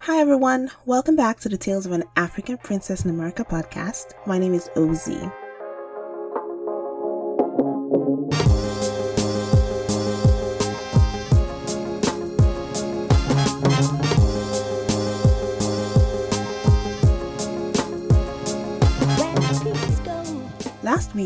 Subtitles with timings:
[0.00, 0.70] Hi, everyone.
[0.84, 4.12] Welcome back to the Tales of an African Princess in America podcast.
[4.26, 5.32] My name is Ozi.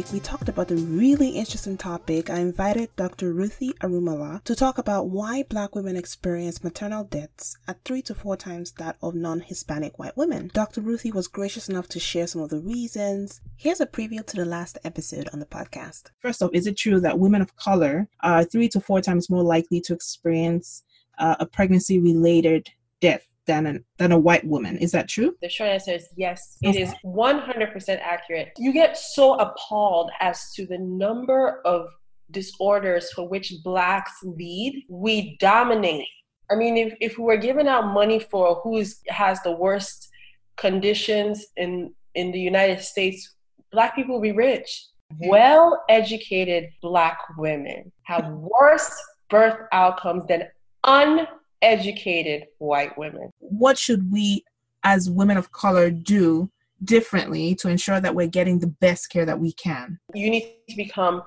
[0.01, 2.31] Week, we talked about a really interesting topic.
[2.31, 3.35] I invited Dr.
[3.35, 8.35] Ruthie Arumala to talk about why Black women experience maternal deaths at three to four
[8.35, 10.51] times that of non Hispanic white women.
[10.55, 10.81] Dr.
[10.81, 13.43] Ruthie was gracious enough to share some of the reasons.
[13.57, 16.05] Here's a preview to the last episode on the podcast.
[16.21, 19.43] First off, is it true that women of color are three to four times more
[19.43, 20.83] likely to experience
[21.19, 22.71] uh, a pregnancy related
[23.03, 24.77] death than a, than a white woman.
[24.79, 25.35] Is that true?
[25.43, 26.57] The short answer is yes.
[26.63, 28.53] It is 100% accurate.
[28.57, 31.89] You get so appalled as to the number of
[32.31, 34.85] disorders for which blacks lead.
[34.89, 36.07] We dominate.
[36.51, 40.09] I mean, if, if we were giving out money for who has the worst
[40.57, 43.37] conditions in in the United States,
[43.73, 44.87] black people will be rich.
[45.13, 45.29] Mm-hmm.
[45.29, 48.27] Well educated black women have
[48.61, 48.91] worse
[49.29, 50.49] birth outcomes than
[50.85, 51.27] un
[51.63, 53.31] educated white women.
[53.39, 54.45] What should we,
[54.85, 56.51] as women of color, do
[56.85, 59.99] differently to ensure that we're getting the best care that we can?
[60.15, 61.23] You need to become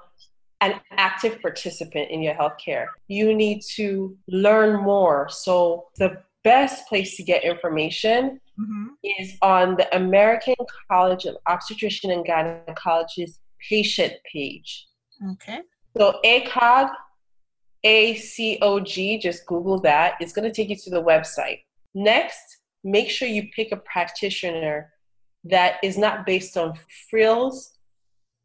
[0.62, 2.86] an active participant in your healthcare.
[3.08, 5.28] You need to learn more.
[5.30, 8.86] So, the best place to get information mm-hmm.
[9.20, 10.56] is on the American
[10.90, 13.40] College of Obstetrician and Gynecology's
[13.70, 14.88] patient page.
[15.32, 15.60] Okay.
[15.98, 16.92] So, ACOG
[17.86, 20.16] ACOG, just Google that.
[20.20, 21.64] It's going to take you to the website.
[21.94, 24.92] Next, make sure you pick a practitioner
[25.46, 27.74] that is not based on frills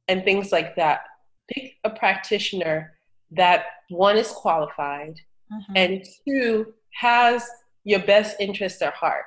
[0.08, 1.00] and things like that.
[1.48, 2.94] Pick a practitioner
[3.30, 5.20] that one is qualified
[5.52, 5.72] mm-hmm.
[5.76, 7.46] and two has
[7.84, 9.24] your best interest at heart.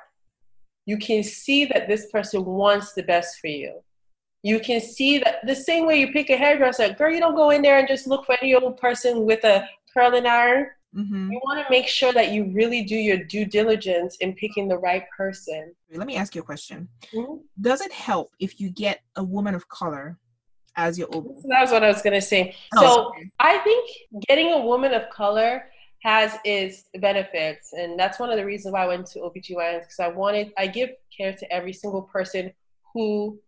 [0.84, 3.80] You can see that this person wants the best for you.
[4.42, 7.50] You can see that the same way you pick a hairdresser, girl, you don't go
[7.50, 10.68] in there and just look for any old person with a curling iron.
[10.94, 11.32] Mm-hmm.
[11.32, 14.76] You want to make sure that you really do your due diligence in picking the
[14.76, 15.74] right person.
[15.90, 16.88] Let me ask you a question.
[17.14, 17.36] Mm-hmm.
[17.60, 20.18] Does it help if you get a woman of color
[20.76, 21.26] as your OB?
[21.48, 22.54] That's what I was going to say.
[22.76, 23.12] Oh, so.
[23.40, 23.90] I think
[24.28, 25.64] getting a woman of color
[26.02, 27.72] has its benefits.
[27.72, 30.66] And that's one of the reasons why I went to OBGYNs because I wanted, I
[30.66, 32.52] give care to every single person
[32.92, 33.38] who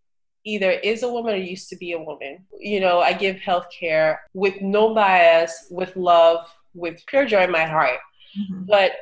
[0.45, 2.45] either is a woman or used to be a woman.
[2.59, 7.65] You know, I give healthcare with no bias, with love, with pure joy in my
[7.65, 7.99] heart.
[8.39, 8.65] Mm-hmm.
[8.67, 8.93] But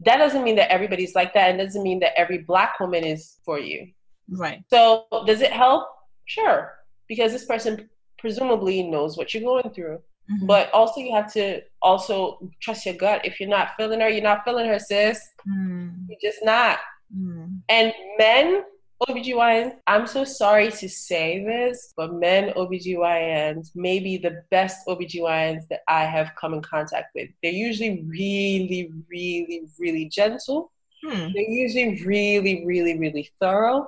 [0.00, 3.36] that doesn't mean that everybody's like that and doesn't mean that every black woman is
[3.44, 3.88] for you.
[4.28, 4.62] Right.
[4.70, 5.88] So does it help?
[6.26, 6.74] Sure.
[7.08, 7.88] Because this person
[8.18, 10.00] presumably knows what you're going through.
[10.30, 10.46] Mm-hmm.
[10.46, 13.24] But also you have to also trust your gut.
[13.24, 15.20] If you're not feeling her, you're not feeling her, sis.
[15.46, 16.06] Mm.
[16.08, 16.78] You're just not.
[17.14, 17.60] Mm.
[17.68, 18.64] And men
[19.02, 25.66] OBGYNs, I'm so sorry to say this, but men OBGYNs may be the best OBGYNs
[25.68, 27.28] that I have come in contact with.
[27.42, 30.72] They're usually really, really, really gentle.
[31.02, 31.32] Hmm.
[31.34, 33.86] They're usually really, really, really thorough.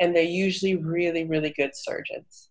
[0.00, 2.50] And they're usually really, really good surgeons.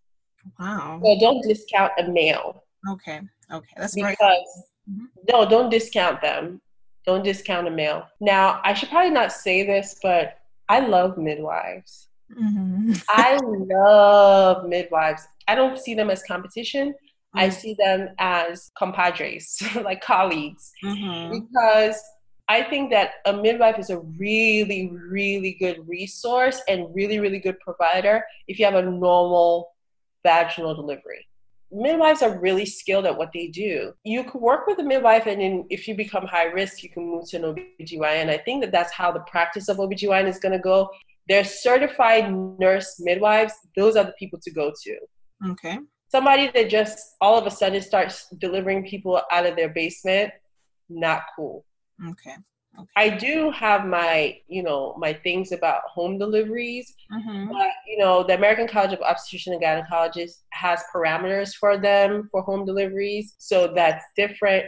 [0.59, 0.99] Wow.
[1.03, 2.63] So don't discount a male.
[2.89, 3.21] Okay.
[3.51, 3.73] Okay.
[3.77, 5.05] That's because mm-hmm.
[5.29, 6.61] no, don't discount them.
[7.05, 8.07] Don't discount a male.
[8.19, 10.39] Now, I should probably not say this, but
[10.69, 12.09] I love midwives.
[12.31, 12.93] Mm-hmm.
[13.09, 15.27] I love midwives.
[15.47, 16.89] I don't see them as competition.
[16.89, 17.39] Mm-hmm.
[17.39, 21.39] I see them as compadres, like colleagues, mm-hmm.
[21.39, 22.01] because
[22.47, 27.59] I think that a midwife is a really, really good resource and really, really good
[27.59, 29.71] provider if you have a normal
[30.23, 31.27] vaginal delivery
[31.71, 33.93] midwives are really skilled at what they do.
[34.03, 37.05] You can work with a midwife, and in, if you become high risk, you can
[37.05, 38.29] move to an OBGYN.
[38.29, 40.89] I think that that's how the practice of OBGYN is going to go.
[41.27, 44.97] They're certified nurse midwives, those are the people to go to.
[45.51, 45.79] Okay.
[46.09, 50.31] Somebody that just all of a sudden starts delivering people out of their basement,
[50.87, 51.65] not cool.
[52.09, 52.35] Okay.
[52.77, 52.89] Okay.
[52.95, 57.49] I do have my, you know, my things about home deliveries, mm-hmm.
[57.51, 62.41] but you know, the American College of Obstetrician and Gynecologists has parameters for them for
[62.41, 64.65] home deliveries, so that's different.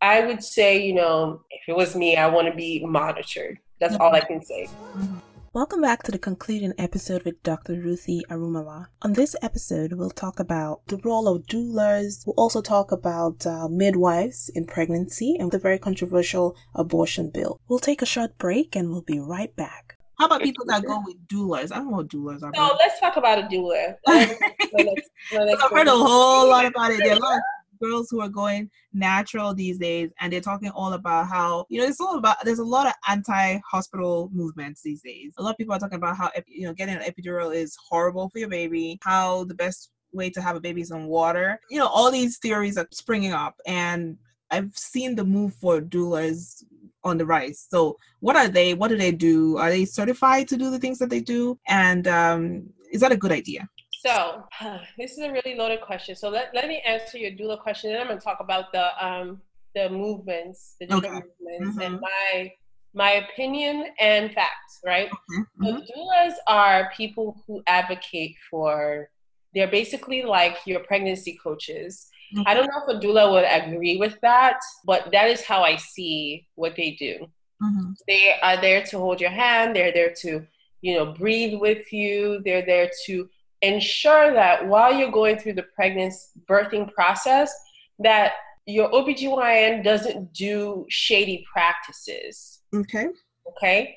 [0.00, 3.58] I would say, you know, if it was me, I want to be monitored.
[3.80, 4.02] That's mm-hmm.
[4.02, 4.66] all I can say.
[4.66, 5.18] Mm-hmm.
[5.52, 7.72] Welcome back to the concluding episode with Dr.
[7.72, 8.86] Ruthie Arumala.
[9.02, 12.24] On this episode, we'll talk about the role of doulas.
[12.24, 17.60] We'll also talk about uh, midwives in pregnancy and the very controversial abortion bill.
[17.66, 19.96] We'll take a short break and we'll be right back.
[20.20, 21.72] How about people that go with doulas?
[21.72, 22.52] I don't know what doulas are.
[22.54, 23.96] No, let's talk about a doula.
[24.06, 24.40] let's,
[24.72, 26.98] let's, let's I've heard a whole lot about it.
[26.98, 27.42] There are a lot,
[27.80, 31.86] girls who are going natural these days and they're talking all about how you know
[31.86, 35.32] it's all about there's a lot of anti-hospital movements these days.
[35.38, 38.28] A lot of people are talking about how you know getting an epidural is horrible
[38.30, 41.58] for your baby how the best way to have a baby is on water.
[41.70, 44.16] You know all these theories are springing up and
[44.52, 46.64] i've seen the move for doulas
[47.04, 47.66] on the rise.
[47.70, 49.56] So what are they what do they do?
[49.58, 51.58] Are they certified to do the things that they do?
[51.68, 53.68] And um, is that a good idea
[54.04, 54.44] so
[54.98, 56.16] this is a really loaded question.
[56.16, 58.88] So let, let me answer your doula question, and I'm going to talk about the
[59.04, 59.40] um
[59.74, 61.26] the movements, the different okay.
[61.40, 61.94] movements, mm-hmm.
[61.94, 62.52] and my
[62.92, 64.80] my opinion and facts.
[64.84, 65.08] Right.
[65.08, 65.64] Mm-hmm.
[65.64, 69.10] So doulas are people who advocate for.
[69.54, 72.08] They're basically like your pregnancy coaches.
[72.34, 72.46] Mm-hmm.
[72.46, 75.74] I don't know if a doula would agree with that, but that is how I
[75.76, 77.26] see what they do.
[77.60, 77.92] Mm-hmm.
[78.06, 79.74] They are there to hold your hand.
[79.74, 80.46] They're there to,
[80.82, 82.40] you know, breathe with you.
[82.44, 83.28] They're there to
[83.62, 87.52] ensure that while you're going through the pregnancy birthing process
[87.98, 88.32] that
[88.66, 92.60] your OBGYN doesn't do shady practices.
[92.74, 93.08] Okay.
[93.48, 93.96] Okay.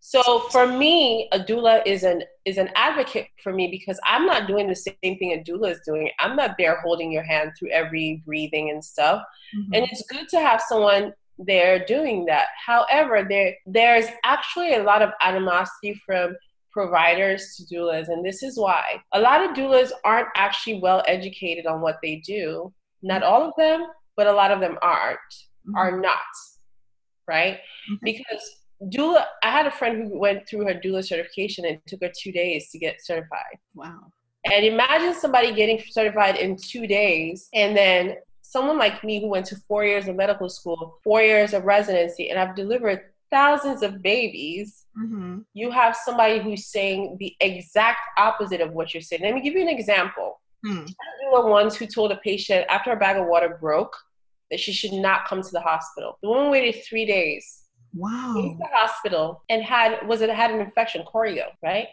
[0.00, 4.46] So for me, a doula is an is an advocate for me because I'm not
[4.46, 6.10] doing the same thing a doula is doing.
[6.20, 9.22] I'm not there holding your hand through every breathing and stuff.
[9.56, 9.74] Mm-hmm.
[9.74, 12.48] And it's good to have someone there doing that.
[12.64, 16.36] However, there there's actually a lot of animosity from
[16.74, 18.08] providers to doulas.
[18.08, 22.16] And this is why a lot of doulas aren't actually well educated on what they
[22.26, 22.72] do.
[23.02, 23.86] Not all of them,
[24.16, 25.18] but a lot of them aren't,
[25.66, 25.76] mm-hmm.
[25.76, 26.34] are not,
[27.28, 27.54] right?
[27.54, 27.94] Mm-hmm.
[28.02, 28.44] Because
[28.92, 32.32] doula, I had a friend who went through her doula certification and took her two
[32.32, 33.56] days to get certified.
[33.74, 34.12] Wow.
[34.44, 39.46] And imagine somebody getting certified in two days and then someone like me who went
[39.46, 43.00] to four years of medical school, four years of residency, and I've delivered
[43.34, 45.40] thousands of babies, mm-hmm.
[45.54, 49.22] you have somebody who's saying the exact opposite of what you're saying.
[49.22, 50.40] Let me give you an example.
[50.64, 50.86] Mm.
[50.86, 53.96] The ones who told a patient after a bag of water broke
[54.50, 56.16] that she should not come to the hospital.
[56.22, 57.62] The woman waited three days.
[57.92, 58.34] Wow.
[58.38, 61.88] In the hospital and had was it had an infection, chorio, right?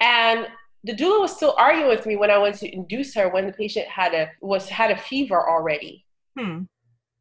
[0.00, 0.46] And
[0.84, 3.52] the doula was still arguing with me when I went to induce her when the
[3.52, 6.04] patient had a was had a fever already.
[6.38, 6.62] Hmm.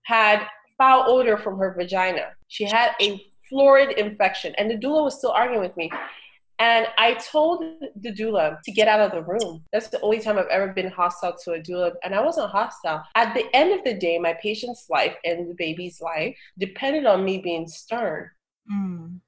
[0.04, 0.46] Had
[0.78, 2.28] foul odor from her vagina.
[2.48, 3.20] She had a
[3.50, 4.54] florid infection.
[4.58, 5.92] And the doula was still arguing with me.
[6.60, 7.64] And I told
[8.00, 9.64] the doula to get out of the room.
[9.74, 11.92] That's the only time I've ever been hostile to a doula.
[12.04, 13.04] And I wasn't hostile.
[13.16, 17.26] At the end of the day, my patient's life and the baby's life depended on
[17.26, 18.30] me being stern.
[18.72, 19.20] Mm.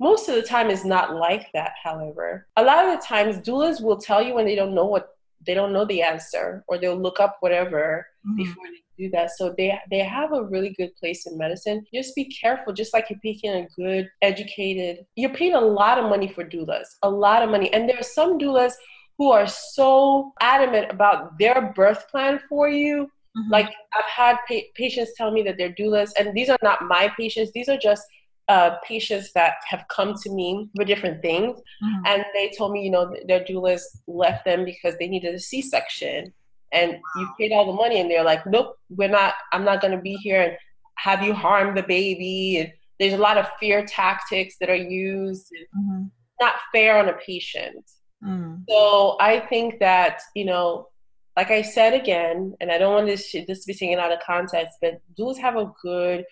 [0.00, 2.46] Most of the time is not like that, however.
[2.56, 5.08] A lot of the times doulas will tell you when they don't know what
[5.46, 8.36] they don't know the answer or they'll look up whatever mm.
[8.36, 9.30] before they do that.
[9.36, 11.84] So they they have a really good place in medicine.
[11.94, 15.06] Just be careful, just like you're picking a good, educated.
[15.16, 18.02] You're paying a lot of money for doulas, a lot of money, and there are
[18.02, 18.72] some doulas
[19.18, 23.10] who are so adamant about their birth plan for you.
[23.36, 23.52] Mm-hmm.
[23.52, 27.12] Like I've had pa- patients tell me that they're doulas, and these are not my
[27.16, 27.52] patients.
[27.52, 28.02] These are just
[28.48, 32.06] uh, patients that have come to me for different things, mm-hmm.
[32.06, 36.32] and they told me, you know, their doulas left them because they needed a C-section,
[36.72, 36.98] and wow.
[37.16, 40.00] you paid all the money and they're like nope we're not i'm not going to
[40.00, 40.56] be here and
[40.96, 45.52] have you harm the baby and there's a lot of fear tactics that are used
[45.76, 46.04] mm-hmm.
[46.40, 47.84] not fair on a patient
[48.24, 48.62] mm.
[48.68, 50.88] so i think that you know
[51.36, 54.18] like i said again and i don't want this this to be taken out of
[54.20, 56.24] context but doulas have a good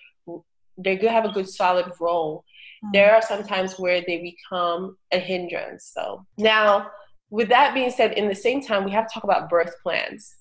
[0.79, 2.45] they do have a good solid role
[2.85, 2.93] mm.
[2.93, 6.91] there are sometimes where they become a hindrance so now
[7.31, 10.35] with that being said, in the same time, we have to talk about birth plans.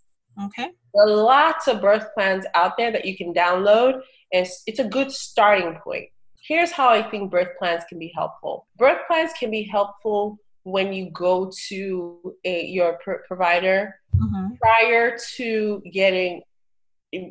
[0.43, 0.69] Okay.
[0.93, 4.01] There are lots of birth plans out there that you can download,
[4.33, 6.09] and it's a good starting point.
[6.41, 8.67] Here's how I think birth plans can be helpful.
[8.77, 14.55] Birth plans can be helpful when you go to a, your pr- provider mm-hmm.
[14.61, 16.41] prior to getting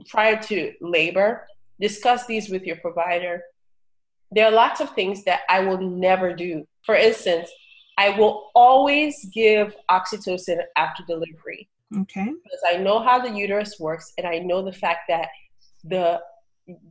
[0.09, 1.47] prior to labor.
[1.81, 3.43] Discuss these with your provider.
[4.31, 6.67] There are lots of things that I will never do.
[6.85, 7.51] For instance,
[7.97, 11.69] I will always give oxytocin after delivery.
[11.97, 12.25] Okay.
[12.25, 15.29] Because I know how the uterus works and I know the fact that
[15.85, 16.21] the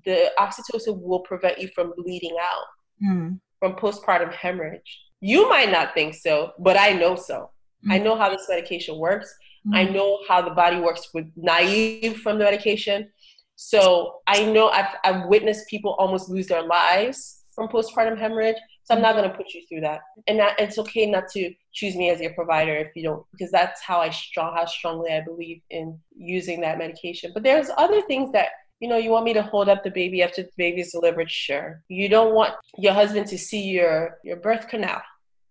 [0.05, 2.65] the oxytocin will prevent you from bleeding out
[3.03, 3.39] mm.
[3.59, 5.01] from postpartum hemorrhage.
[5.19, 7.49] You might not think so, but I know so.
[7.87, 7.93] Mm.
[7.93, 9.33] I know how this medication works.
[9.67, 9.75] Mm.
[9.75, 13.09] I know how the body works with naive from the medication.
[13.55, 18.57] So I know I've, I've witnessed people almost lose their lives from postpartum hemorrhage.
[18.85, 20.01] So I'm not going to put you through that.
[20.27, 23.49] And that, it's okay not to choose me as your provider if you don't, because
[23.49, 27.31] that's how I strong, how strongly I believe in using that medication.
[27.33, 28.49] But there's other things that
[28.83, 31.81] you know, you want me to hold up the baby after the baby's delivered, sure.
[31.87, 35.01] You don't want your husband to see your your birth canal.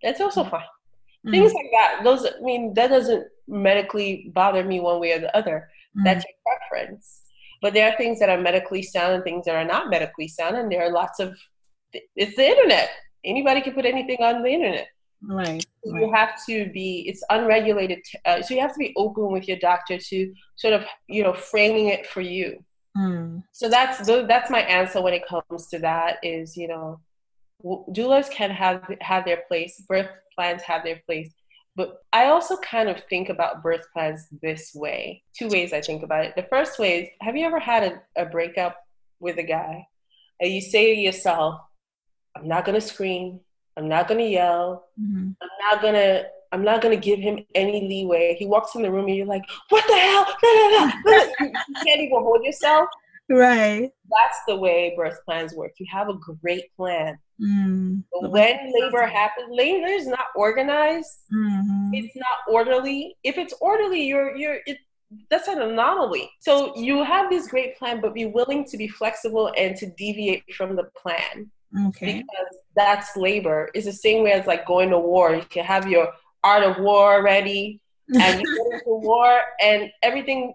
[0.02, 0.60] That's also fine.
[0.60, 1.30] Mm-hmm.
[1.30, 2.00] Things like that.
[2.04, 5.70] Those I mean, that doesn't medically bother me one way or the other.
[5.96, 6.04] Mm-hmm.
[6.04, 7.20] That's your preference.
[7.62, 10.56] But there are things that are medically sound and things that are not medically sound,
[10.56, 11.34] and there are lots of.
[12.14, 12.90] It's the internet.
[13.24, 14.88] Anybody can put anything on the internet.
[15.24, 15.64] Right.
[15.86, 16.02] Right.
[16.02, 17.04] You have to be.
[17.08, 18.00] It's unregulated.
[18.24, 21.32] Uh, so you have to be open with your doctor to sort of you know
[21.32, 22.64] framing it for you.
[22.96, 23.42] Mm.
[23.52, 26.16] So that's that's my answer when it comes to that.
[26.22, 27.00] Is you know,
[27.64, 29.84] doulas can have have their place.
[29.88, 31.32] Birth plans have their place.
[31.74, 35.22] But I also kind of think about birth plans this way.
[35.38, 36.36] Two ways I think about it.
[36.36, 37.82] The first way is have you ever had
[38.16, 38.76] a, a breakup
[39.20, 39.86] with a guy
[40.40, 41.60] and you say to yourself,
[42.36, 43.40] I'm not going to scream.
[43.76, 44.88] I'm not going to yell.
[45.00, 45.30] Mm-hmm.
[45.40, 46.26] I'm not going to.
[46.52, 48.36] I'm not gonna give him any leeway.
[48.38, 50.26] He walks in the room and you're like, "What the hell?"
[51.40, 52.90] you can't even hold yourself.
[53.30, 53.90] Right.
[54.10, 55.72] That's the way birth plans work.
[55.78, 57.18] You have a great plan.
[57.40, 58.04] Mm.
[58.12, 61.08] But when labor happens, labor is not organized.
[61.34, 61.94] Mm-hmm.
[61.94, 63.16] It's not orderly.
[63.24, 64.76] If it's orderly, you're you're it,
[65.30, 66.30] that's an anomaly.
[66.40, 70.44] So you have this great plan, but be willing to be flexible and to deviate
[70.54, 71.50] from the plan.
[71.88, 72.18] Okay.
[72.18, 73.70] Because that's labor.
[73.74, 75.34] It's the same way as like going to war.
[75.34, 76.12] You can have your
[76.44, 77.80] art of war ready,
[78.14, 80.54] and you go into war, and everything,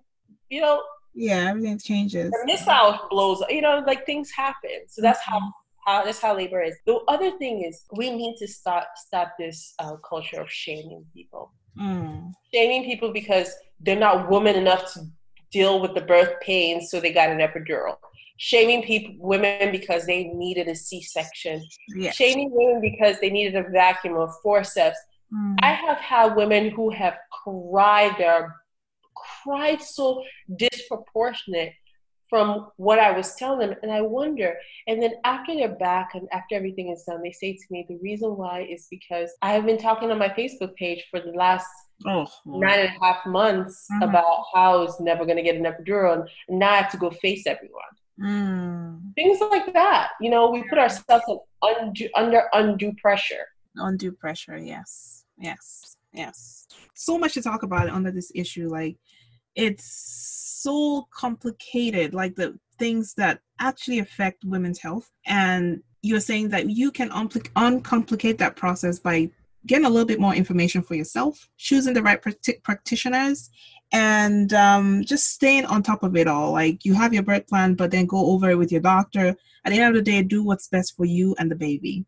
[0.50, 0.81] you know.
[1.13, 2.31] Yeah, everything changes.
[2.31, 3.43] The missile blows.
[3.50, 4.88] You know, like things happen.
[4.88, 5.39] So that's mm-hmm.
[5.39, 5.53] how
[5.88, 6.75] how that's how labor is.
[6.86, 11.53] The other thing is we need to stop stop this uh, culture of shaming people.
[11.79, 12.33] Mm.
[12.53, 15.01] Shaming people because they're not woman enough to
[15.51, 17.97] deal with the birth pains, so they got an epidural.
[18.38, 21.63] Shaming people, women because they needed a C-section.
[21.96, 22.15] Yes.
[22.15, 24.98] Shaming women because they needed a vacuum or forceps.
[25.34, 25.56] Mm.
[25.62, 28.56] I have had women who have cried their
[29.44, 30.24] cried so
[30.58, 31.74] disproportionate
[32.29, 33.77] from what I was telling them.
[33.84, 34.56] And I wonder,
[34.88, 37.98] and then after they're back and after everything is done, they say to me, the
[37.98, 41.67] reason why is because I have been talking on my Facebook page for the last
[42.06, 44.03] oh, nine and a half months mm-hmm.
[44.03, 46.25] about how I was never going to get an epidural.
[46.50, 47.84] And now I have to go face everyone.
[48.21, 49.13] Mm.
[49.15, 50.09] Things like that.
[50.19, 51.25] You know, we put ourselves
[51.62, 53.45] undue, under undue pressure.
[53.75, 55.25] Undue pressure, yes.
[55.38, 55.97] Yes.
[56.13, 56.67] Yes.
[56.93, 58.69] So much to talk about under this issue.
[58.69, 58.97] Like,
[59.55, 59.86] it's
[60.63, 65.09] so complicated, like the things that actually affect women's health.
[65.25, 69.29] And you're saying that you can unpl- uncomplicate that process by
[69.67, 72.31] getting a little bit more information for yourself, choosing the right pr-
[72.63, 73.50] practitioners,
[73.91, 76.51] and um, just staying on top of it all.
[76.51, 79.36] Like you have your birth plan, but then go over it with your doctor.
[79.65, 82.05] At the end of the day, do what's best for you and the baby.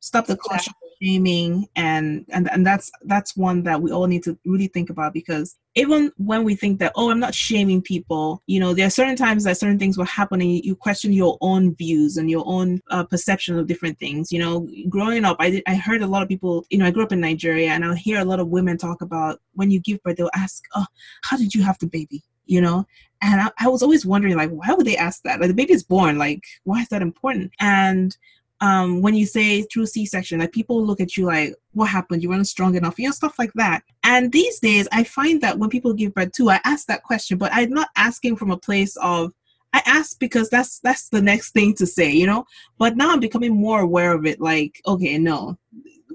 [0.00, 0.72] Stop the culture
[1.02, 5.12] shaming and and and that's that's one that we all need to really think about
[5.12, 8.90] because even when we think that oh i'm not shaming people you know there are
[8.90, 12.44] certain times that certain things will happen and you question your own views and your
[12.46, 14.30] own uh, perception of different things.
[14.30, 16.90] You know growing up I, did, I heard a lot of people you know i
[16.90, 19.80] grew up in nigeria and I'll hear a lot of women talk about when you
[19.80, 20.86] give birth they'll ask oh
[21.22, 22.22] how did you have the baby?
[22.46, 22.86] You know?
[23.22, 25.40] And I, I was always wondering like why would they ask that?
[25.40, 27.52] Like the baby's born like why is that important?
[27.60, 28.16] And
[28.62, 32.22] um, when you say through C-section, like people look at you like, what happened?
[32.22, 33.82] You weren't strong enough, you know, stuff like that.
[34.04, 37.38] And these days, I find that when people give birth too, I ask that question,
[37.38, 39.32] but I'm not asking from a place of
[39.72, 42.44] I ask because that's that's the next thing to say, you know.
[42.78, 44.40] But now I'm becoming more aware of it.
[44.40, 45.58] Like, okay, no,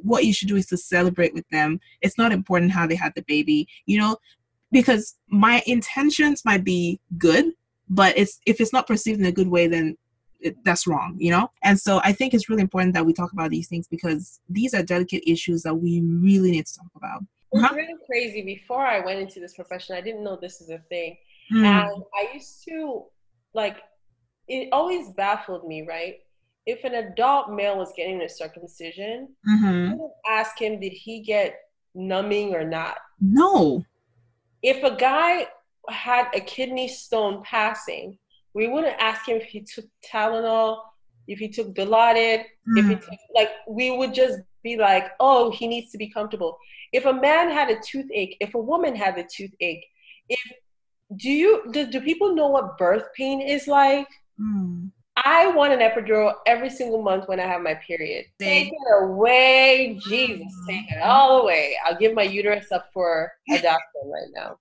[0.03, 1.81] what you should do is to celebrate with them.
[2.01, 4.15] It's not important how they had the baby, you know,
[4.71, 7.51] because my intentions might be good,
[7.89, 9.97] but it's if it's not perceived in a good way, then
[10.39, 11.50] it, that's wrong, you know?
[11.63, 14.74] And so I think it's really important that we talk about these things because these
[14.74, 17.24] are delicate issues that we really need to talk about.
[17.53, 18.41] It's really crazy.
[18.41, 21.17] Before I went into this profession, I didn't know this is a thing.
[21.53, 21.63] Mm.
[21.63, 23.06] And I used to,
[23.53, 23.77] like,
[24.48, 26.15] it always baffled me, right?
[26.65, 29.94] If an adult male was getting a circumcision, mm-hmm.
[30.29, 31.56] ask him, did he get
[31.96, 32.98] numbing or not?
[33.22, 33.86] No.
[34.62, 35.48] If a guy
[35.89, 38.17] had a kidney stone passing,
[38.57, 40.79] we wouldn't ask him if he took Tylenol,
[41.27, 42.79] if he took Dilaudid, mm.
[42.79, 42.99] if he hmm.
[42.99, 46.57] took, like, we would just be like, oh, he needs to be comfortable.
[46.91, 49.85] If a man had a toothache, if a woman had a toothache,
[50.27, 50.39] if
[51.15, 54.09] do you do, do people know what birth pain is like?
[54.41, 54.91] Mm.
[55.23, 58.25] I want an epidural every single month when I have my period.
[58.39, 61.77] Take it away, Jesus, take it all away.
[61.85, 64.57] I'll give my uterus up for adoption right now.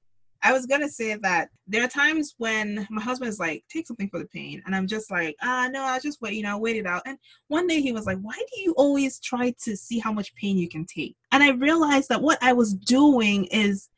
[0.47, 4.09] I was gonna say that there are times when my husband is like, take something
[4.09, 4.63] for the pain.
[4.65, 7.03] And I'm just like, ah, no, I'll just wait, you know, I'll wait it out.
[7.05, 10.33] And one day he was like, why do you always try to see how much
[10.37, 11.17] pain you can take?
[11.33, 13.89] And I realized that what I was doing is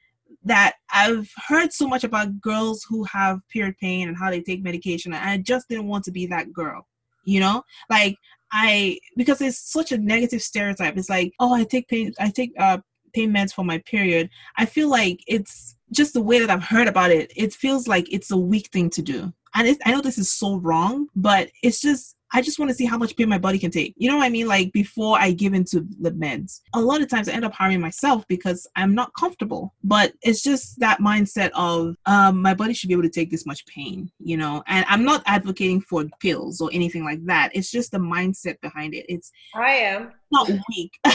[0.44, 4.62] that I've heard so much about girls who have period pain and how they take
[4.62, 5.12] medication.
[5.12, 6.88] And I just didn't want to be that girl,
[7.26, 7.62] you know?
[7.90, 8.16] Like,
[8.52, 10.96] I, because it's such a negative stereotype.
[10.96, 12.78] It's like, oh, I take pain, I take, uh,
[13.12, 14.30] pain meds for my period.
[14.56, 18.12] I feel like it's, just the way that I've heard about it, it feels like
[18.12, 19.32] it's a weak thing to do.
[19.54, 22.84] and I know this is so wrong, but it's just I just want to see
[22.84, 23.94] how much pain my body can take.
[23.96, 24.46] You know what I mean?
[24.46, 26.60] Like before I give into the meds.
[26.74, 29.72] A lot of times I end up harming myself because I'm not comfortable.
[29.82, 33.46] But it's just that mindset of um, my body should be able to take this
[33.46, 34.62] much pain, you know.
[34.66, 37.50] And I'm not advocating for pills or anything like that.
[37.54, 39.06] It's just the mindset behind it.
[39.08, 40.92] It's I am not weak.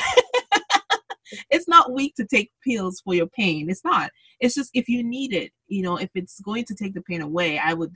[1.73, 3.69] it's not weak to take pills for your pain.
[3.69, 4.11] It's not.
[4.39, 7.21] It's just if you need it, you know, if it's going to take the pain
[7.21, 7.95] away, I would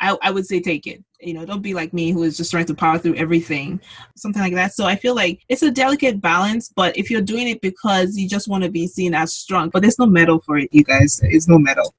[0.00, 1.04] I, I would say take it.
[1.20, 3.80] You know, don't be like me who is just trying to power through everything,
[4.16, 4.74] something like that.
[4.74, 8.28] So I feel like it's a delicate balance, but if you're doing it because you
[8.28, 11.20] just want to be seen as strong, but there's no medal for it, you guys.
[11.22, 11.94] There's no medal.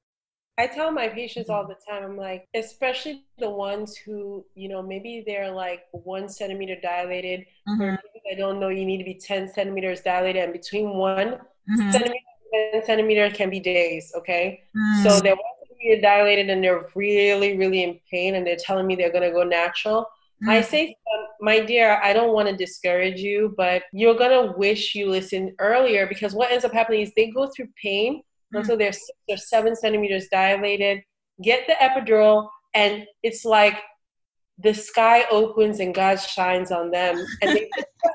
[0.58, 4.82] I tell my patients all the time, I'm like, especially the ones who, you know,
[4.82, 7.44] maybe they're like one centimeter dilated.
[7.68, 7.94] Mm-hmm.
[8.32, 11.90] I don't know, you need to be 10 centimeters dilated, and between one mm-hmm.
[11.90, 12.14] centimeter
[12.52, 14.62] and 10 centimeter can be days, okay?
[14.76, 15.02] Mm.
[15.02, 18.96] So they're one centimeter dilated and they're really, really in pain and they're telling me
[18.96, 20.48] they're going to go natural, mm-hmm.
[20.50, 20.96] I say,
[21.40, 25.52] my dear, I don't want to discourage you, but you're going to wish you listened
[25.58, 28.20] earlier because what ends up happening is they go through pain mm-hmm.
[28.52, 28.92] Until they're,
[29.28, 31.02] they're seven centimeters dilated,
[31.42, 33.78] get the epidural, and it's like
[34.58, 37.24] the sky opens and God shines on them.
[37.42, 37.70] And they,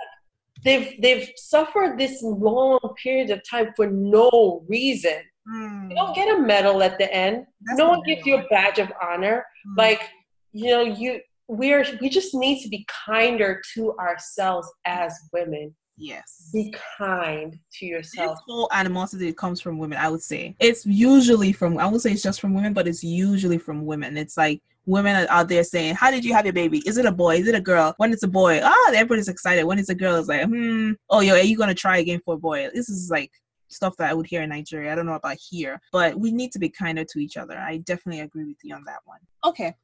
[0.64, 5.90] they've, they've suffered this long period of time for no reason Mm.
[5.90, 7.46] You don't get a medal at the end.
[7.62, 9.46] That's no one gives you a badge of honor.
[9.68, 9.78] Mm.
[9.78, 10.10] Like,
[10.52, 15.76] you know, you we're we just need to be kinder to ourselves as women.
[16.02, 16.50] Yes.
[16.52, 18.38] Be kind to yourself.
[18.38, 20.56] This whole animosity comes from women, I would say.
[20.60, 24.18] It's usually from I would say it's just from women, but it's usually from women.
[24.18, 26.82] It's like women are out there saying, How did you have your baby?
[26.88, 27.38] Is it a boy?
[27.38, 27.94] Is it a girl?
[27.98, 29.64] When it's a boy, ah, oh, everybody's excited.
[29.64, 32.34] When it's a girl, it's like, hmm, oh yo, are you gonna try again for
[32.34, 32.68] a boy?
[32.74, 33.32] This is like
[33.70, 34.92] stuff that I would hear in Nigeria.
[34.92, 37.58] I don't know about here, but we need to be kinder to each other.
[37.58, 39.20] I definitely agree with you on that one.
[39.46, 39.76] Okay.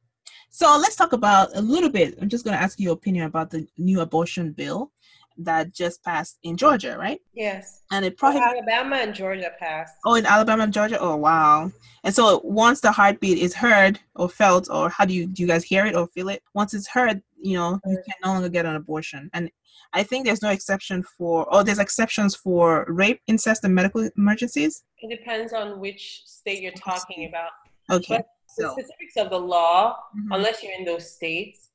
[0.50, 2.18] So let's talk about a little bit.
[2.20, 4.92] I'm just going to ask your opinion about the new abortion bill
[5.38, 7.20] that just passed in Georgia, right?
[7.34, 7.82] Yes.
[7.90, 9.94] And it probably Alabama and Georgia passed.
[10.04, 10.98] Oh, in Alabama and Georgia.
[11.00, 11.70] Oh, wow.
[12.04, 15.48] And so once the heartbeat is heard or felt, or how do you do you
[15.48, 16.42] guys hear it or feel it?
[16.54, 19.30] Once it's heard, you know, you can no longer get an abortion.
[19.32, 19.50] And
[19.92, 24.82] I think there's no exception for, or there's exceptions for rape, incest, and medical emergencies.
[24.98, 27.50] It depends on which state you're talking about.
[27.90, 28.16] Okay.
[28.16, 28.26] But
[28.58, 30.32] the specifics of the law, mm-hmm.
[30.32, 31.67] unless you're in those states,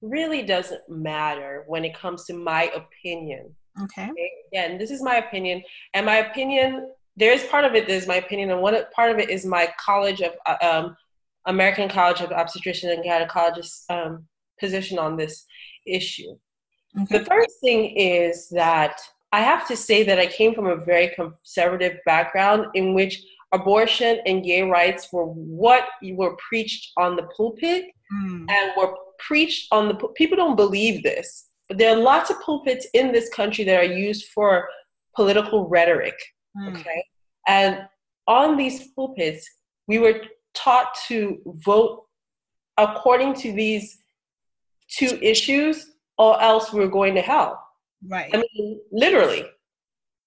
[0.00, 3.54] really doesn't matter when it comes to my opinion.
[3.82, 4.08] Okay.
[4.10, 4.30] okay?
[4.52, 5.62] Again, this is my opinion,
[5.94, 6.90] and my opinion.
[7.16, 9.44] There is part of it that is my opinion, and one part of it is
[9.44, 10.96] my college of uh, um,
[11.46, 14.24] American College of Obstetrician and Gynecologist um,
[14.60, 15.44] position on this
[15.86, 16.36] issue.
[17.02, 17.18] Okay.
[17.18, 19.00] The first thing is that
[19.32, 24.20] I have to say that I came from a very conservative background in which abortion
[24.26, 28.46] and gay rights were what were preached on the pulpit mm.
[28.48, 32.86] and were preached on the people don't believe this but there are lots of pulpits
[32.94, 34.68] in this country that are used for
[35.14, 36.14] political rhetoric
[36.56, 36.78] mm.
[36.78, 37.02] okay
[37.46, 37.86] and
[38.26, 39.48] on these pulpits
[39.86, 40.20] we were
[40.54, 42.04] taught to vote
[42.76, 43.98] according to these
[44.88, 47.62] two issues or else we're going to hell.
[48.06, 48.30] Right.
[48.34, 49.44] I mean, literally.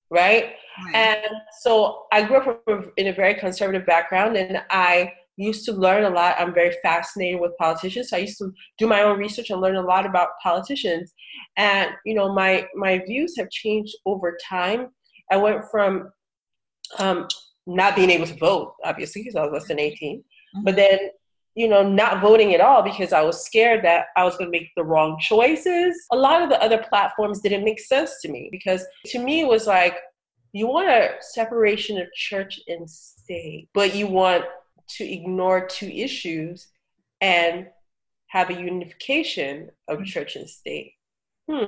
[0.10, 0.56] Right?
[0.86, 0.96] right.
[0.96, 6.04] And so I grew up in a very conservative background and I used to learn
[6.04, 6.36] a lot.
[6.38, 8.10] I'm very fascinated with politicians.
[8.10, 11.14] So I used to do my own research and learn a lot about politicians.
[11.58, 14.90] And, you know, my, my views have changed over time.
[15.32, 16.10] I went from
[17.00, 17.28] um,
[17.66, 20.64] not being able to vote, obviously, because I was less than 18, mm-hmm.
[20.64, 21.00] but then
[21.56, 24.58] you know, not voting at all because I was scared that I was going to
[24.58, 26.06] make the wrong choices.
[26.12, 29.48] A lot of the other platforms didn't make sense to me because to me it
[29.48, 29.98] was like,
[30.54, 34.46] you want a separation of church and state, but you want
[34.90, 36.68] to ignore two issues
[37.20, 37.68] and
[38.28, 40.06] have a unification of mm-hmm.
[40.06, 40.94] church and state.
[41.50, 41.66] Hmm,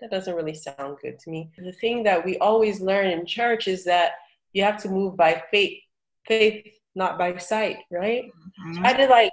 [0.00, 1.50] that doesn't really sound good to me.
[1.58, 4.12] The thing that we always learn in church is that
[4.52, 5.78] you have to move by faith.
[6.26, 8.24] Faith not by sight, right?
[8.24, 8.84] Mm-hmm.
[8.84, 9.32] I had to like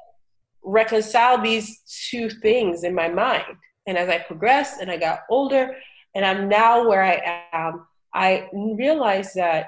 [0.64, 3.46] reconcile these two things in my mind.
[3.88, 5.76] And as I progressed and I got older,
[6.16, 9.68] and I'm now where I am, I realized that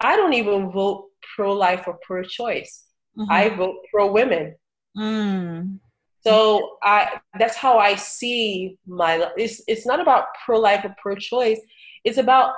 [0.00, 2.84] I don't even vote pro life or pro choice.
[3.18, 3.30] Mm-hmm.
[3.30, 4.54] I vote pro women.
[4.96, 5.78] Mm.
[6.26, 11.14] So I that's how I see my it's it's not about pro life or pro
[11.14, 11.60] choice.
[12.04, 12.54] It's about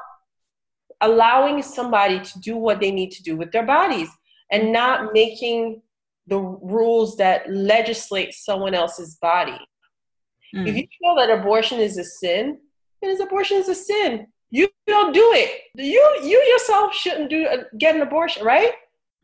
[1.00, 4.08] allowing somebody to do what they need to do with their bodies
[4.50, 5.82] and not making
[6.26, 9.58] the rules that legislate someone else's body.
[10.54, 10.66] Mm.
[10.66, 12.58] If you feel that abortion is a sin,
[13.02, 14.26] then abortion is a sin.
[14.50, 15.60] You don't do it.
[15.74, 18.72] You you yourself shouldn't do get an abortion, right?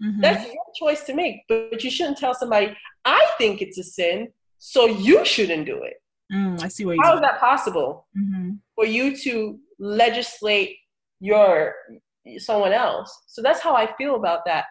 [0.03, 0.21] Mm-hmm.
[0.21, 3.85] That's your choice to make, but, but, you shouldn't tell somebody, I think it's a
[3.85, 4.29] sin,
[4.59, 5.95] so you shouldn't do it.
[6.33, 8.53] Mm, I see where How is that possible mm-hmm.
[8.75, 10.77] for you to legislate
[11.21, 11.75] your
[12.39, 13.17] someone else?
[13.27, 14.65] So that's how I feel about that.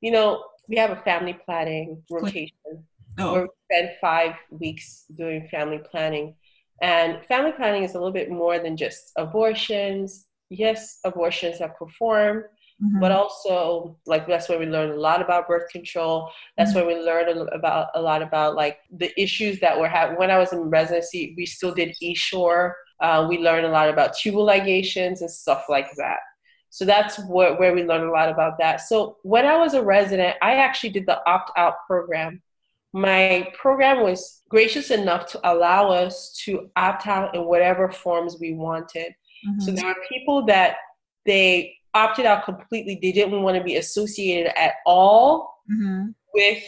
[0.00, 2.84] You know, we have a family planning rotation
[3.18, 3.32] oh.
[3.32, 6.34] where we spend five weeks doing family planning.
[6.82, 10.26] And family planning is a little bit more than just abortions.
[10.50, 12.44] Yes, abortions are performed,
[12.80, 13.00] Mm-hmm.
[13.00, 16.86] but also like that's where we learn a lot about birth control that's mm-hmm.
[16.86, 20.38] where we learn about a lot about like the issues that were having when i
[20.38, 25.22] was in residency we still did Essure uh, we learned a lot about tubal ligations
[25.22, 26.18] and stuff like that
[26.70, 29.82] so that's what, where we learned a lot about that so when i was a
[29.82, 32.40] resident i actually did the opt-out program
[32.92, 38.54] my program was gracious enough to allow us to opt out in whatever forms we
[38.54, 39.12] wanted
[39.48, 39.58] mm-hmm.
[39.58, 40.76] so there were people that
[41.26, 42.98] they opted out completely.
[43.00, 46.10] They didn't want to be associated at all mm-hmm.
[46.34, 46.62] with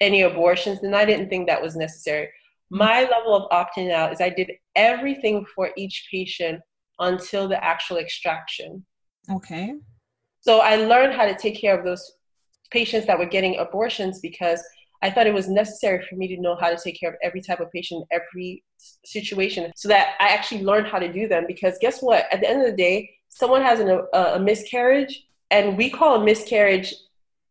[0.00, 2.28] any abortions, and I didn't think that was necessary.
[2.70, 6.60] My level of opting out is I did everything for each patient
[6.98, 8.84] until the actual extraction.
[9.30, 9.74] Okay.
[10.40, 12.12] So I learned how to take care of those
[12.70, 14.62] patients that were getting abortions because
[15.02, 17.42] I thought it was necessary for me to know how to take care of every
[17.42, 18.64] type of patient, every
[19.04, 21.44] situation, so that I actually learned how to do them.
[21.46, 22.26] Because guess what?
[22.32, 26.20] At the end of the day, someone has an, a, a miscarriage, and we call
[26.20, 26.94] a miscarriage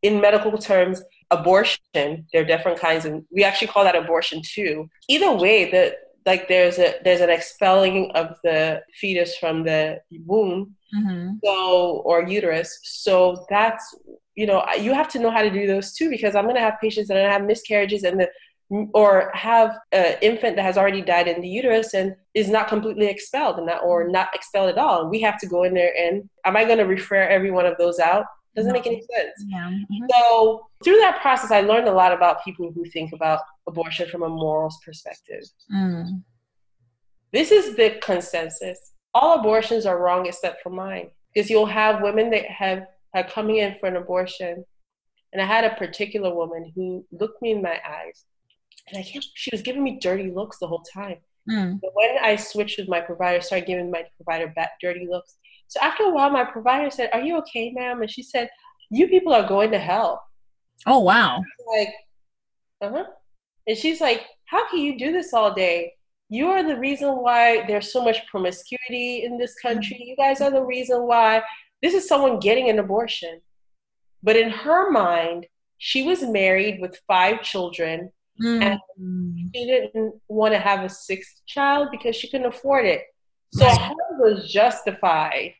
[0.01, 1.79] in medical terms abortion.
[1.93, 4.89] There are different kinds, and we actually call that abortion too.
[5.07, 10.75] Either way, the like there's a there's an expelling of the fetus from the womb,
[10.95, 11.33] mm-hmm.
[11.43, 12.79] so or uterus.
[12.83, 13.95] So that's
[14.35, 16.61] you know you have to know how to do those too because I'm going to
[16.61, 18.29] have patients that have miscarriages and the
[18.69, 23.07] or have an infant that has already died in the uterus and is not completely
[23.07, 25.09] expelled and not, or not expelled at all.
[25.09, 27.77] We have to go in there and am I going to refer every one of
[27.77, 28.25] those out?
[28.55, 28.73] Doesn't no.
[28.73, 29.31] make any sense.
[29.47, 29.69] Yeah.
[29.69, 30.05] Mm-hmm.
[30.11, 34.23] So through that process, I learned a lot about people who think about abortion from
[34.23, 35.43] a morals perspective.
[35.73, 36.23] Mm.
[37.31, 38.93] This is the consensus.
[39.15, 41.09] All abortions are wrong except for mine.
[41.33, 44.63] Because you'll have women that have are coming in for an abortion.
[45.31, 48.25] And I had a particular woman who looked me in my eyes
[48.87, 51.17] and I can't, she was giving me dirty looks the whole time.
[51.49, 51.79] Mm.
[51.81, 55.35] But when I switched with my provider, started giving my provider back dirty looks.
[55.67, 58.01] So after a while, my provider said, Are you okay, ma'am?
[58.01, 58.49] And she said,
[58.89, 60.23] You people are going to hell.
[60.85, 61.43] Oh, wow.
[61.75, 61.93] Like,
[62.81, 63.05] uh huh.
[63.67, 65.93] And she's like, How can you do this all day?
[66.29, 69.97] You are the reason why there's so much promiscuity in this country.
[69.99, 71.43] You guys are the reason why
[71.81, 73.41] this is someone getting an abortion.
[74.23, 78.61] But in her mind, she was married with five children Mm.
[78.97, 83.03] And she didn't want to have a sixth child because she couldn't afford it.
[83.51, 85.53] So her was justified.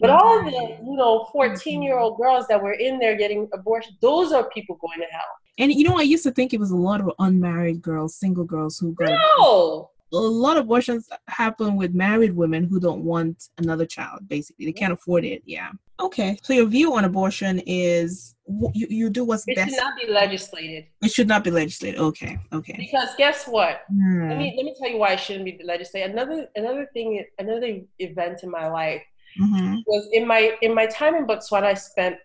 [0.00, 3.94] But all the, you know, 14 year old girls that were in there getting abortion,
[4.00, 5.22] those are people going to hell.
[5.58, 8.44] And you know, I used to think it was a lot of unmarried girls, single
[8.44, 13.48] girls who got no a lot of abortions happen with married women who don't want
[13.58, 14.66] another child basically.
[14.66, 15.70] They can't afford it yeah.
[16.00, 18.34] Okay so your view on abortion is
[18.74, 19.68] you, you do what's it best?
[19.68, 20.86] it should not be legislated.
[21.02, 22.76] It should not be legislated okay okay.
[22.78, 23.82] Because guess what?
[23.88, 24.28] Hmm.
[24.28, 26.12] let me let me tell you why it shouldn't be legislated.
[26.12, 29.02] Another another thing another event in my life
[29.40, 29.76] mm-hmm.
[29.86, 32.16] was in my in my time in botswana i spent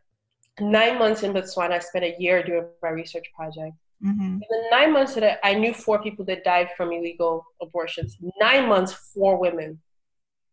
[0.59, 1.71] nine months in botswana.
[1.71, 3.73] I spent a year doing my research project
[4.05, 4.21] Mm-hmm.
[4.21, 8.17] In the nine months that I knew four people that died from illegal abortions.
[8.39, 9.79] Nine months, four women.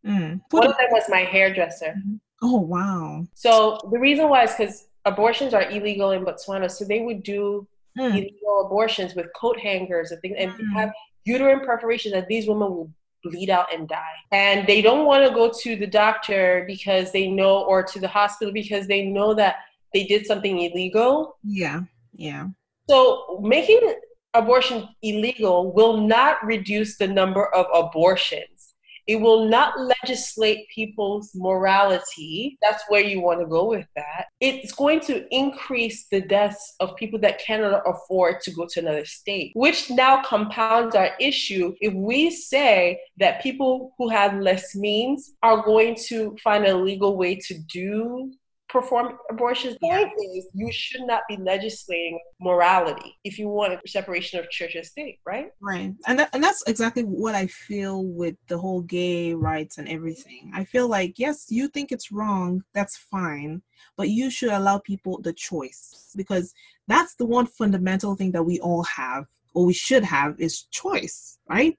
[0.06, 0.40] Mm.
[0.50, 1.94] One of them was my hairdresser.
[1.98, 2.16] Mm-hmm.
[2.42, 3.26] Oh wow!
[3.34, 7.66] So the reason why is because abortions are illegal in Botswana, so they would do
[7.98, 8.10] mm.
[8.10, 10.72] illegal abortions with coat hangers and things, and mm.
[10.74, 10.92] have
[11.24, 12.90] uterine perforations, and these women will
[13.24, 14.16] bleed out and die.
[14.30, 18.08] And they don't want to go to the doctor because they know, or to the
[18.08, 19.56] hospital because they know that
[19.92, 21.38] they did something illegal.
[21.42, 21.80] Yeah,
[22.14, 22.48] yeah.
[22.88, 23.94] So making
[24.34, 28.74] abortion illegal will not reduce the number of abortions.
[29.06, 32.58] It will not legislate people's morality.
[32.60, 34.26] That's where you want to go with that.
[34.38, 39.06] It's going to increase the deaths of people that cannot afford to go to another
[39.06, 45.32] state, which now compounds our issue if we say that people who have less means
[45.42, 48.30] are going to find a legal way to do
[48.68, 49.76] perform abortions.
[49.80, 54.50] The point is, you should not be legislating morality if you want a separation of
[54.50, 55.50] church and state, right?
[55.60, 59.88] Right, and that, and that's exactly what I feel with the whole gay rights and
[59.88, 60.52] everything.
[60.54, 63.62] I feel like yes, you think it's wrong, that's fine,
[63.96, 66.54] but you should allow people the choice because
[66.86, 71.38] that's the one fundamental thing that we all have or we should have is choice,
[71.48, 71.76] right?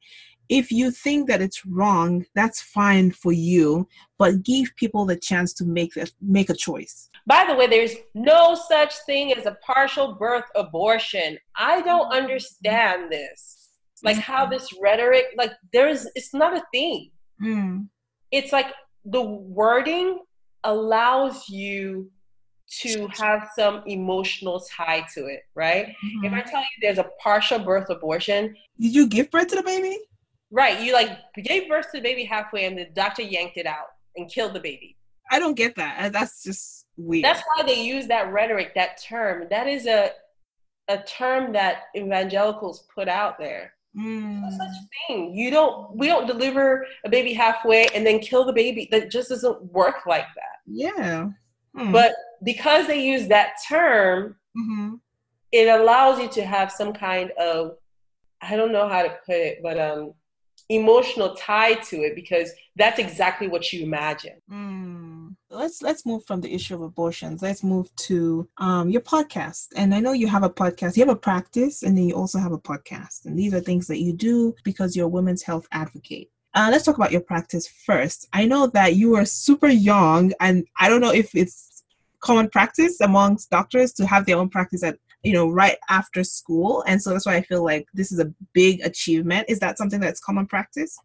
[0.49, 5.53] If you think that it's wrong, that's fine for you, but give people the chance
[5.53, 7.09] to make a, make a choice.
[7.27, 11.37] By the way, there's no such thing as a partial birth abortion.
[11.55, 13.69] I don't understand this.
[14.01, 17.11] Like how this rhetoric, like there's, it's not a thing.
[17.43, 17.87] Mm.
[18.31, 18.67] It's like
[19.05, 20.19] the wording
[20.63, 22.09] allows you
[22.81, 25.87] to have some emotional tie to it, right?
[25.87, 26.25] Mm-hmm.
[26.25, 29.63] If I tell you there's a partial birth abortion, did you give birth to the
[29.63, 29.97] baby?
[30.51, 33.87] Right, you like gave birth to the baby halfway, and the doctor yanked it out
[34.15, 34.97] and killed the baby.
[35.31, 36.11] I don't get that.
[36.11, 37.23] That's just weird.
[37.23, 39.45] That's why they use that rhetoric, that term.
[39.49, 40.11] That is a
[40.87, 43.73] a term that evangelicals put out there.
[43.97, 44.41] Mm.
[44.41, 44.75] No such
[45.07, 45.33] thing.
[45.35, 45.95] You don't.
[45.95, 48.87] We don't deliver a baby halfway and then kill the baby.
[48.91, 50.59] That just doesn't work like that.
[50.65, 51.29] Yeah.
[51.75, 51.91] Hmm.
[51.91, 54.95] But because they use that term, mm-hmm.
[55.51, 57.77] it allows you to have some kind of
[58.41, 60.13] I don't know how to put it, but um,
[60.69, 64.39] emotional tie to it because that's exactly what you imagine.
[64.51, 65.35] Mm.
[65.49, 67.41] Let's let's move from the issue of abortions.
[67.41, 69.67] Let's move to um, your podcast.
[69.75, 70.95] And I know you have a podcast.
[70.95, 73.25] You have a practice, and then you also have a podcast.
[73.25, 76.29] And these are things that you do because you're a women's health advocate.
[76.53, 78.27] Uh, let's talk about your practice first.
[78.33, 81.83] I know that you are super young, and I don't know if it's
[82.19, 86.83] common practice amongst doctors to have their own practice at you know right after school
[86.87, 89.99] and so that's why i feel like this is a big achievement is that something
[89.99, 90.97] that's common practice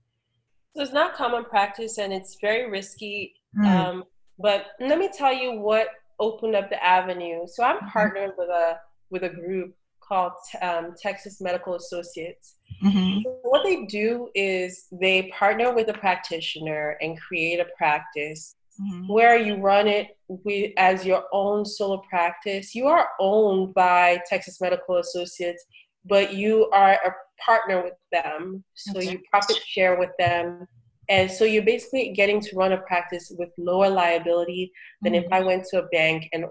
[0.76, 3.66] so it's not common practice and it's very risky mm.
[3.66, 4.04] um,
[4.38, 5.88] but let me tell you what
[6.20, 7.88] opened up the avenue so i'm mm-hmm.
[7.88, 8.78] partnered with a
[9.10, 13.28] with a group called um, texas medical associates mm-hmm.
[13.42, 19.12] what they do is they partner with a practitioner and create a practice mm-hmm.
[19.12, 22.74] where you run it with, as your own solo practice.
[22.74, 25.64] You are owned by Texas Medical Associates,
[26.04, 28.64] but you are a partner with them.
[28.74, 29.12] So okay.
[29.12, 30.66] you profit share with them.
[31.08, 35.26] And so you're basically getting to run a practice with lower liability than mm-hmm.
[35.26, 36.46] if I went to a bank and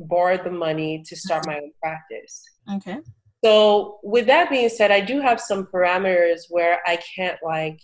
[0.00, 2.42] borrowed the money to start my own practice.
[2.76, 2.98] Okay.
[3.44, 7.80] So with that being said, I do have some parameters where I can't like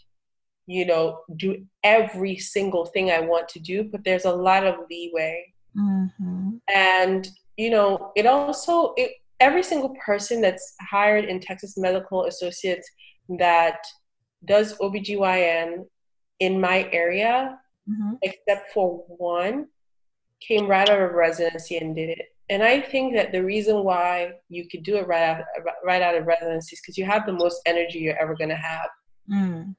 [0.66, 4.77] you know, do every single thing I want to do, but there's a lot of
[4.90, 5.53] leeway.
[5.77, 6.57] Mm-hmm.
[6.74, 12.88] And, you know, it also, it, every single person that's hired in Texas Medical Associates
[13.38, 13.79] that
[14.44, 15.85] does OBGYN
[16.40, 18.14] in my area, mm-hmm.
[18.22, 19.66] except for one,
[20.40, 22.27] came right out of residency and did it.
[22.50, 25.44] And I think that the reason why you could do it right out,
[25.83, 28.57] right out of residency is because you have the most energy you're ever going to
[28.57, 28.88] have.
[29.31, 29.74] Mm.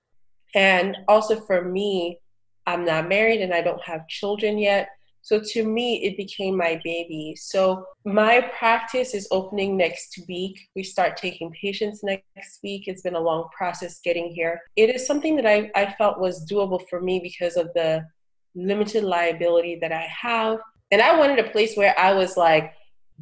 [0.55, 2.19] And also for me,
[2.65, 4.89] I'm not married and I don't have children yet.
[5.21, 7.35] So to me, it became my baby.
[7.35, 10.59] So my practice is opening next week.
[10.75, 12.83] We start taking patients next week.
[12.87, 14.61] It's been a long process getting here.
[14.75, 18.05] It is something that I, I felt was doable for me because of the
[18.53, 20.59] limited liability that I have.
[20.91, 22.73] And I wanted a place where I was like,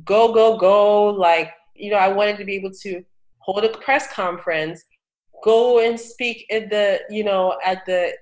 [0.03, 1.05] go, go, go.
[1.05, 3.01] Like, you know, I wanted to be able to
[3.39, 4.83] hold a press conference
[5.43, 8.13] go and speak at the you know at the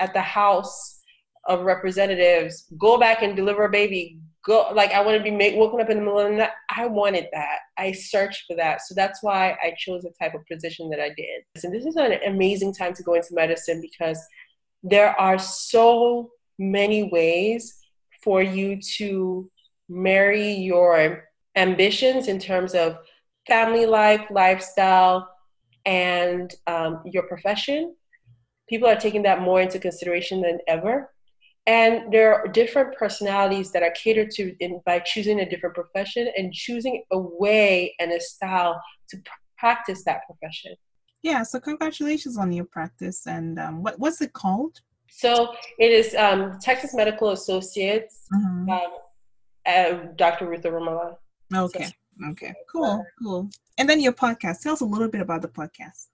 [0.00, 1.00] at the house
[1.46, 2.66] of representatives.
[2.78, 4.18] Go back and deliver a baby.
[4.44, 6.50] Go like i want to be make, woken up in the middle of the night.
[6.68, 7.58] I wanted that.
[7.78, 8.80] I searched for that.
[8.82, 11.44] So that's why i chose the type of position that i did.
[11.62, 14.18] And this is an amazing time to go into medicine because
[14.82, 17.78] there are so many ways
[18.22, 19.48] for you to
[19.88, 22.96] marry your ambitions in terms of
[23.46, 25.31] family life lifestyle
[25.86, 27.94] and um, your profession.
[28.68, 31.10] People are taking that more into consideration than ever.
[31.66, 36.28] And there are different personalities that are catered to in, by choosing a different profession
[36.36, 39.22] and choosing a way and a style to
[39.58, 40.74] practice that profession.
[41.22, 43.26] Yeah, so congratulations on your practice.
[43.26, 44.80] And um, what, what's it called?
[45.08, 48.70] So it is um, Texas Medical Associates, mm-hmm.
[48.70, 48.88] um,
[49.66, 50.48] uh, Dr.
[50.48, 51.16] Ruth Arumala.
[51.54, 51.84] Okay.
[51.84, 51.90] So,
[52.30, 53.50] Okay, cool, cool.
[53.78, 54.62] And then your podcast.
[54.62, 56.06] Tell us a little bit about the podcast.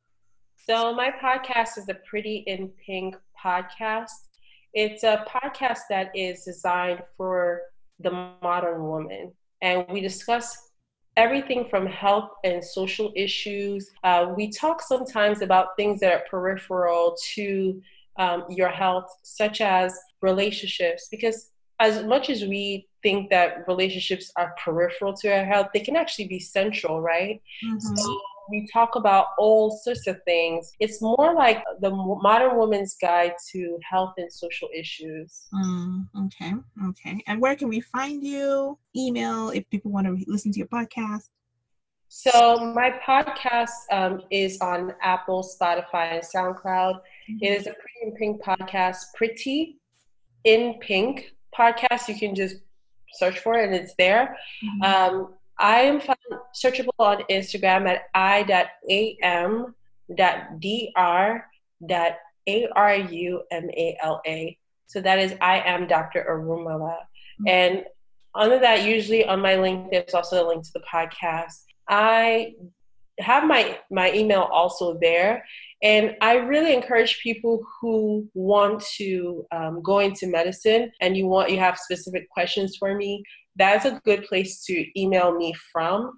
[0.69, 4.11] So my podcast is the Pretty in Pink podcast.
[4.75, 7.63] It's a podcast that is designed for
[8.01, 8.11] the
[8.43, 10.57] modern woman, and we discuss
[11.17, 13.91] everything from health and social issues.
[14.05, 17.83] Uh, we talk sometimes about things that are peripheral to
[18.19, 24.55] um, your health, such as relationships, because as much as we think that relationships are
[24.63, 27.41] peripheral to our health, they can actually be central, right?
[27.65, 27.97] Mm-hmm.
[27.97, 30.73] So we talk about all sorts of things.
[30.81, 35.47] It's more like the modern woman's guide to health and social issues.
[35.53, 36.55] Mm, okay,
[36.87, 37.23] okay.
[37.27, 38.79] And where can we find you?
[38.97, 41.29] Email if people want to listen to your podcast.
[42.09, 46.95] So my podcast um, is on Apple, Spotify, and SoundCloud.
[46.95, 47.37] Mm-hmm.
[47.43, 48.99] It is a Pretty in Pink podcast.
[49.15, 49.79] Pretty
[50.45, 52.09] in Pink podcast.
[52.09, 52.57] You can just
[53.13, 54.37] search for it and it's there.
[54.65, 54.83] Mm-hmm.
[54.83, 56.19] Um, I am found
[56.55, 59.75] searchable on Instagram at i.am.dr.arumala.
[64.87, 66.27] So that is I am Dr.
[66.29, 66.81] Arumala.
[66.81, 67.49] Mm-hmm.
[67.49, 67.85] And
[68.35, 71.65] under that, usually on my link, there's also a link to the podcast.
[71.89, 72.55] I
[73.19, 75.45] have my my email also there
[75.83, 81.51] and i really encourage people who want to um, go into medicine and you want
[81.51, 83.23] you have specific questions for me
[83.59, 86.13] that's a good place to email me from.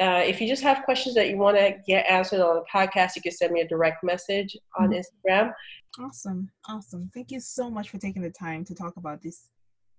[0.00, 3.16] Uh, if you just have questions that you want to get answered on the podcast
[3.16, 5.00] you can send me a direct message on mm-hmm.
[5.00, 5.52] instagram.
[5.98, 7.10] Awesome awesome.
[7.12, 9.48] Thank you so much for taking the time to talk about this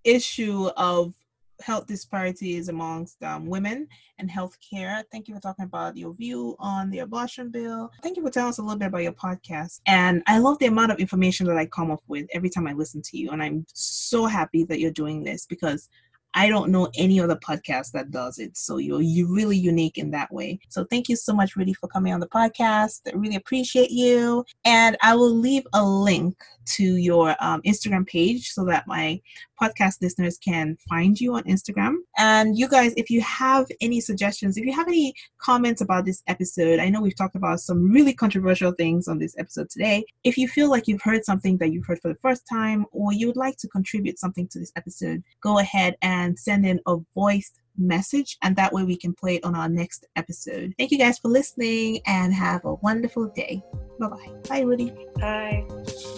[0.05, 1.13] issue of
[1.61, 5.03] health disparities amongst um, women and healthcare.
[5.11, 7.91] Thank you for talking about your view on the abortion bill.
[8.01, 9.81] Thank you for telling us a little bit about your podcast.
[9.85, 12.73] And I love the amount of information that I come up with every time I
[12.73, 13.31] listen to you.
[13.31, 15.89] And I'm so happy that you're doing this because
[16.33, 18.55] I don't know any other podcast that does it.
[18.55, 20.59] So you're you really unique in that way.
[20.69, 23.01] So thank you so much, Rudy, for coming on the podcast.
[23.07, 24.45] I really appreciate you.
[24.65, 26.35] And I will leave a link
[26.75, 29.19] to your um, Instagram page so that my
[29.61, 31.95] podcast listeners can find you on Instagram.
[32.17, 36.21] And you guys, if you have any suggestions, if you have any comments about this
[36.27, 40.05] episode, I know we've talked about some really controversial things on this episode today.
[40.23, 43.13] If you feel like you've heard something that you've heard for the first time, or
[43.13, 46.97] you would like to contribute something to this episode, go ahead and send in a
[47.15, 50.73] voice message and that way we can play it on our next episode.
[50.77, 53.63] Thank you guys for listening and have a wonderful day.
[53.99, 54.33] Bye-bye.
[54.49, 54.93] Bye, Rudy.
[55.15, 55.65] Bye.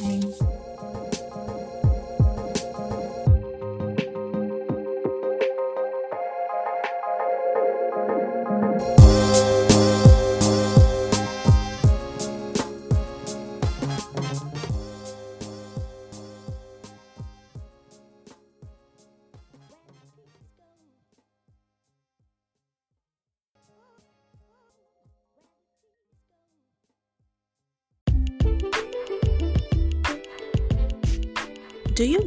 [0.02, 0.51] Bye.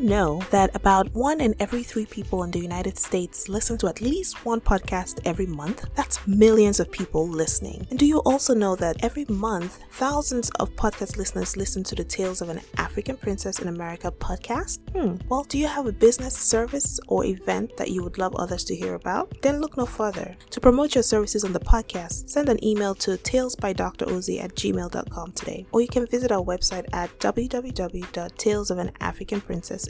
[0.05, 4.01] Know that about one in every three people in the United States listen to at
[4.01, 5.87] least one podcast every month?
[5.95, 7.87] That's millions of people listening.
[7.91, 12.05] And do you also know that every month, thousands of podcast listeners listen to the
[12.05, 14.79] Tales of an African Princess in America podcast?
[14.93, 15.17] Hmm.
[15.29, 18.77] Well, do you have a business, service, or event that you would love others to
[18.77, 19.41] hear about?
[19.43, 20.37] Then look no further.
[20.51, 25.67] To promote your services on the podcast, send an email to talesbydroz at gmail.com today.
[25.73, 28.93] Or you can visit our website at www.talesofan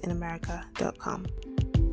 [0.05, 1.84] princessinamerica.com.